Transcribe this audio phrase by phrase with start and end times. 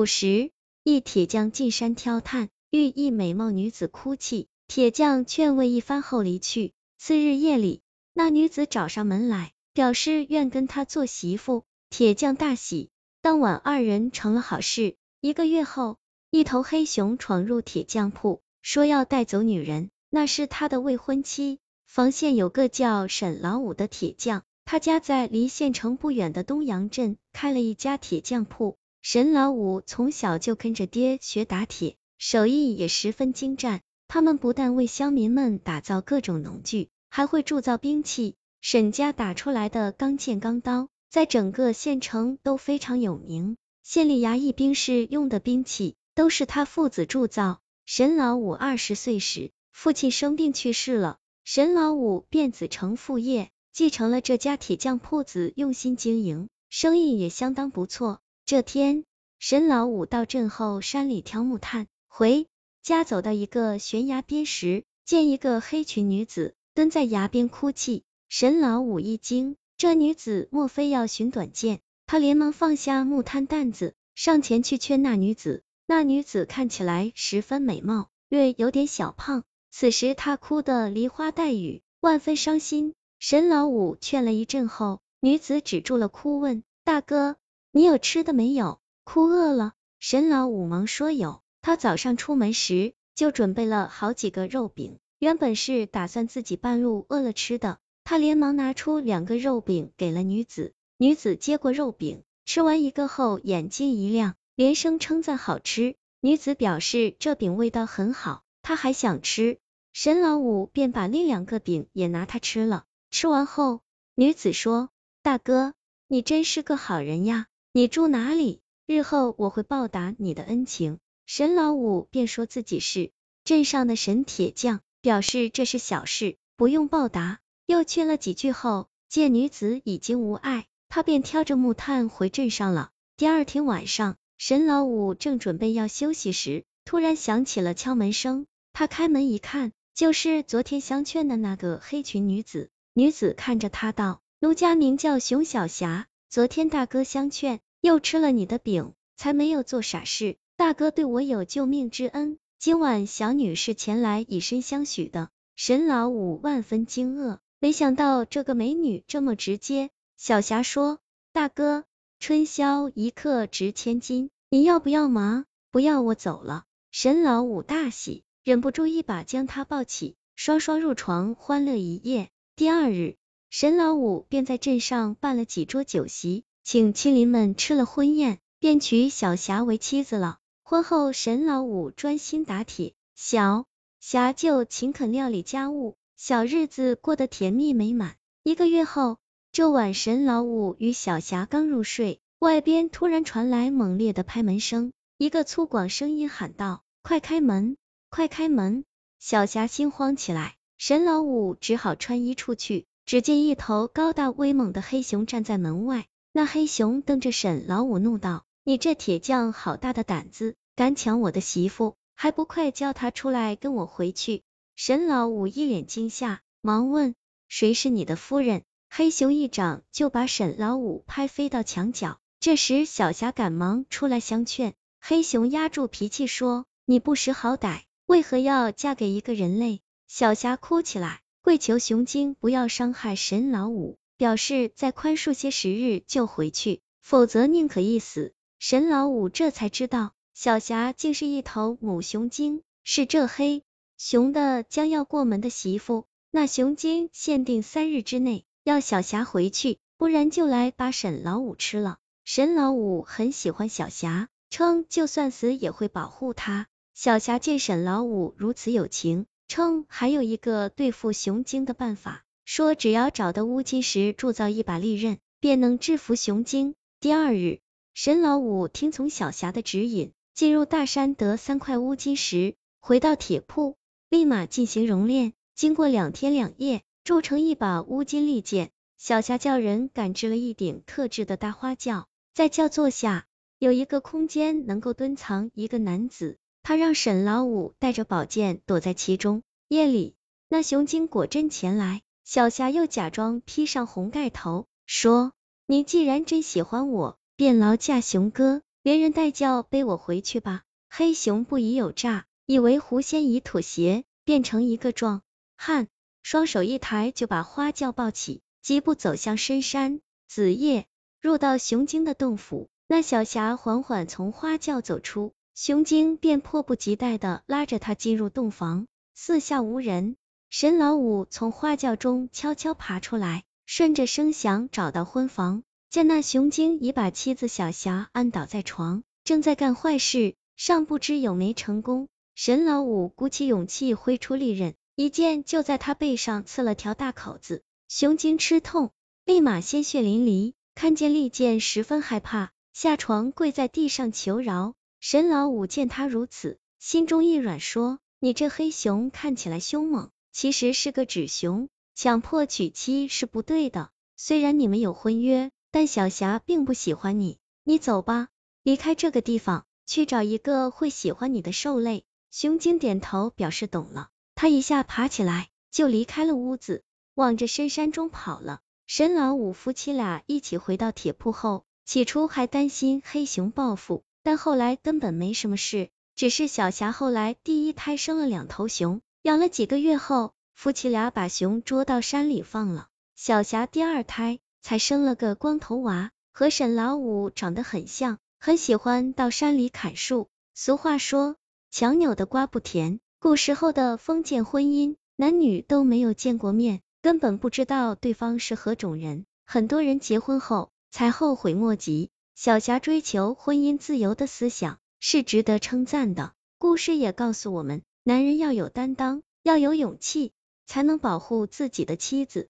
[0.00, 0.50] 古时，
[0.82, 6.72] 一铁匠进山挑炭，遇一美貌女子哭泣，铁匠劝慰一番后离去。
[6.96, 7.82] 次日夜里，
[8.14, 11.64] 那女子找上门来，表示愿跟他做媳妇。
[11.90, 12.88] 铁匠大喜，
[13.20, 14.96] 当晚二人成了好事。
[15.20, 15.98] 一个月后，
[16.30, 21.58] 一头黑熊闯入铁匠铺，说要带走女人，那是他的未婚妻。
[21.86, 28.78] 房县有个叫沈老五的铁匠，他家在离县城不远的东阳镇开了一家铁匠铺。
[29.02, 33.80] 沈老五从小就跟着爹学打铁，手艺也十分精湛。
[34.08, 38.34] 他们不但为乡民们打造各种农具，还会铸造兵器。
[38.60, 43.56] 沈家打出来的钢剑、钢刀，在整个县城都非常有名。
[43.82, 47.60] 县里衙役、兵士用的兵器，都是他父子铸造。
[47.86, 58.20] 沈老五二十岁时，父亲生病去世了，沈老五便子承父业，继承了这家铁匠铺子，用心经营，生意也相当不错。
[58.50, 59.04] 这天，
[59.38, 62.48] 沈老五到镇后山里挑木炭，回
[62.82, 68.02] 家走到一个悬崖边时，见一个黑裙女子蹲在崖边哭泣。
[68.28, 71.78] 沈老五一惊，这女子莫非要寻短见？
[72.08, 75.62] 他连忙放下木炭担子，上前去劝那女子。
[75.86, 79.44] 那女子看起来十分美貌，略有点小胖。
[79.70, 82.94] 此时她哭得梨花带雨，万分伤心。
[83.20, 87.36] 沈老五劝了一阵后，女子止住了哭，问大哥。
[87.72, 88.80] 你有吃的没有？
[89.04, 89.74] 哭饿了。
[90.00, 97.78] 沈老五忙说有，他早上出门时就准备了好几个肉饼，原本是打算自己半路饿了吃的。
[98.02, 105.94] 他连忙拿出两个肉饼给了女子，女子接过肉饼，吃完一个后眼睛一亮，连声称赞好吃。
[106.20, 109.58] 女子表示这饼味道很好，她还想吃。
[109.92, 112.84] 沈老五便把另两个饼也拿他吃了。
[113.10, 113.80] 吃完后，
[114.14, 114.88] 女子说
[115.22, 115.74] ：“大哥，
[116.08, 118.62] 你真是个好人呀。”你住哪里？
[118.84, 120.98] 日后我会报答你的恩情。
[121.24, 123.12] 沈老五便说自己是
[123.44, 127.38] 镇上的沈铁匠，表示这是小事，不用报答。
[127.66, 132.90] 又劝了几句后，见女子已经无碍，他便挑着木炭回镇上了。
[133.16, 138.46] 第二天晚上，沈老五正准备要休息时，突然响起了敲门声。
[138.72, 142.68] 他开门一看，就是昨天相劝的那个黑裙女子。
[142.94, 150.36] 女子看着他道：“奴家名叫熊小霞。”昨天大哥相劝，又吃了你的饼，才没有做傻事。
[150.56, 155.30] 大哥对我有救命之恩，今晚小女是前来以身相许的。
[155.56, 159.90] 沈老五万分惊愕，没想到这个美女这么直接。
[160.16, 160.98] 小霞说
[161.32, 161.84] ：“大哥，
[162.18, 165.46] 春宵一刻值千金，你要不要嘛？
[165.70, 172.30] 不要，我走了。”沈老五大喜，忍不住一把将她抱起，双双入床，欢乐一夜。
[172.56, 173.16] 第二日。
[173.52, 180.38] 沈老五便在镇上办了几桌酒席，请亲邻们吃了婚宴，便娶小霞为妻子了。
[180.62, 183.66] 婚后，沈老五专心打铁，小
[183.98, 188.16] 霞就勤恳料理家务，小日子过得甜蜜美满。
[188.42, 189.18] 一个月后，
[189.52, 197.76] 这晚沈老五与小霞刚入睡，外边突然传来猛烈的拍门声，一个粗犷声音喊道：“快开门，
[198.10, 198.84] 快开门！”
[199.18, 202.86] 小霞心慌起来，沈老五只好穿衣出去。
[203.06, 214.42] 只见一头高大威猛的黑熊站在门外，那黑熊瞪着沈老五怒道：“你这铁匠好大的胆子，敢抢我的媳妇，还不快叫他出来跟我回去！”
[214.76, 217.16] 沈老五一脸惊吓，忙问
[217.48, 222.18] ：“谁是你的夫人？”黑熊一掌就把沈老五拍飞到墙角。
[222.38, 231.20] 这时小霞赶忙出来相劝，黑熊压住脾气说：“你不识好歹，为何要嫁给一个人类？”小霞哭起来。
[231.42, 238.34] 跪求熊精不要伤害沈老五，表示再宽恕些时日就回去，否则宁可一死。
[238.58, 243.64] 沈老五这才知道，小霞竟是一头母熊精，是这黑
[243.96, 246.04] 熊的将要过门的媳妇。
[246.30, 251.96] 那熊精限定三日之内要小霞回去，不然就来把沈老五吃了。
[252.26, 256.66] 沈老五很喜欢小霞，称就算死也会保护她。
[256.92, 259.24] 小霞见沈老五如此有情。
[259.48, 266.74] 称还有一个对付熊精的办法，说只要找到乌金石，铸造一把利刃，便能制服熊精。
[266.98, 267.60] 第二日，
[267.94, 273.76] 沈老五听从小霞的指引，进入大山得三块乌金石，回到铁铺，
[274.08, 275.32] 立马进行熔炼。
[275.54, 278.72] 经过两天两夜，铸成一把乌金利剑。
[278.98, 283.28] 小霞叫人赶制了一顶特制的大花轿，在轿座下
[283.60, 286.36] 有一个空间，能够蹲藏一个男子。
[286.64, 289.44] 他让沈老五带着宝剑躲在其中。
[289.68, 290.16] 夜里，
[290.48, 292.02] 那熊精果真前来，
[292.32, 295.32] 小霞又假装披上红盖头，说
[295.66, 300.62] ：“你既然真喜欢我，便劳驾熊哥，连人带轿背我回去吧。
[300.88, 305.22] 黑熊不疑有诈，以为狐仙已妥协，变成一个壮
[305.56, 305.88] 汉，
[306.22, 310.00] 双手一抬就把花轿抱起，疾步走向深山。
[310.28, 310.86] 子夜
[311.20, 318.86] 入到熊精的洞府，那小霞缓缓从花轿走出，熊精便迫不及待的拉着他进入洞房，
[319.16, 320.14] 四下无人。
[320.52, 332.08] 沈老五从花轿中悄悄爬出来，顺着声响找到婚房，见那熊精已把妻子小霞按倒在床，正在干坏事，尚不知有没成功。
[332.34, 338.90] 沈老五鼓起勇气挥出利刃，一剑就在他背上刺了条大口子，熊精吃痛，
[339.24, 344.74] 立马鲜血淋漓，看见利剑十分害怕，下床跪在地上求饶。
[344.98, 353.90] 沈老五见他如此，心中一软，说：“你这黑熊看起来凶猛。”其实是个纸熊，强迫娶妻是不对的。
[354.16, 357.38] 虽然你们有婚约，但小霞并不喜欢你。
[357.64, 358.28] 你走吧，
[358.62, 362.04] 离开这个地方，去找一个会喜欢你的兽类。
[362.30, 366.84] 熊精点头表示懂了，他一下爬起来就离开了屋子，
[367.14, 368.60] 往着深山中跑了。
[368.86, 379.00] 沈老五夫妻俩一起回到铁铺后，起初还担心黑熊报复，但后来根本没什么事，只是小霞后来第一胎生了两头熊。
[379.22, 382.88] 养了几个月后，夫妻俩把熊捉到山里放了。
[383.16, 390.28] 小霞第二胎才生了个光头娃，和沈老五长得很像，很喜欢到山里砍树。
[390.54, 391.36] 俗话说，
[391.70, 392.98] 强扭的瓜不甜。
[393.18, 399.26] 古时候的封建婚姻，男女都没有见过面，根本不知道对方是何种人。
[399.44, 402.08] 很多人结婚后才后悔莫及。
[402.34, 406.32] 小霞追求婚姻自由的思想是值得称赞的。
[406.56, 407.82] 故事也告诉我们。
[408.02, 410.32] 男人要有担当，要有勇气，
[410.64, 412.48] 才能保护自己的妻子。